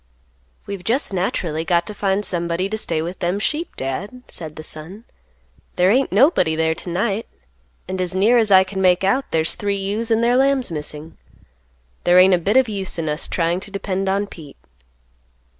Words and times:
"We've 0.65 0.83
just 0.83 1.13
naturally 1.13 1.63
got 1.63 1.85
to 1.85 1.93
find 1.93 2.25
somebody 2.25 2.67
to 2.69 2.75
stay 2.79 3.03
with 3.03 3.19
them 3.19 3.37
sheep, 3.37 3.75
Dad," 3.75 4.23
said 4.27 4.55
the 4.55 4.63
son; 4.63 5.03
"there 5.75 5.91
ain't 5.91 6.11
nobody 6.11 6.55
there 6.55 6.73
to 6.73 6.89
night, 6.89 7.27
and 7.87 8.01
as 8.01 8.15
near 8.15 8.39
as 8.39 8.49
I 8.49 8.63
can 8.63 8.81
make 8.81 9.03
out 9.03 9.25
there's 9.29 9.53
three 9.53 9.77
ewes 9.77 10.09
and 10.09 10.23
their 10.23 10.37
lambs 10.37 10.71
missing. 10.71 11.19
There 12.03 12.17
ain't 12.17 12.33
a 12.33 12.39
bit 12.39 12.57
of 12.57 12.67
use 12.67 12.97
in 12.97 13.07
us 13.09 13.27
trying 13.27 13.59
to 13.59 13.69
depend 13.69 14.09
on 14.09 14.25
Pete." 14.25 14.57